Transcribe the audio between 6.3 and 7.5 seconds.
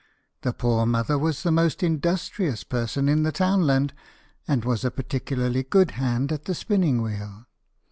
at the spinning wheel.